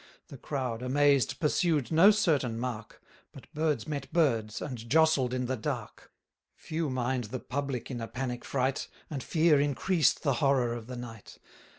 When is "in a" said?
7.91-8.07